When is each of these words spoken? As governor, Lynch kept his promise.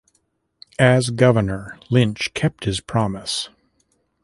As 0.79 1.11
governor, 1.11 1.77
Lynch 1.91 2.33
kept 2.33 2.63
his 2.63 2.79
promise. 2.79 3.49